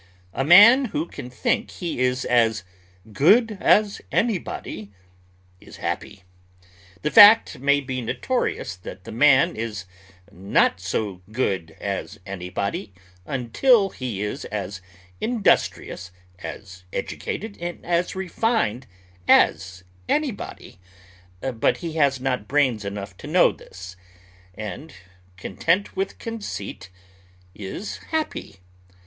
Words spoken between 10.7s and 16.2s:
so "good as anybody" until he is as industrious,